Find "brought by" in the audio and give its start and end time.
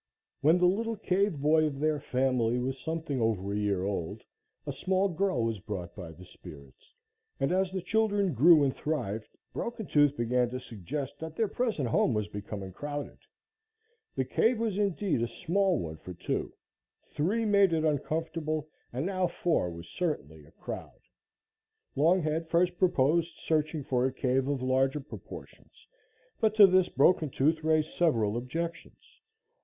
5.59-6.11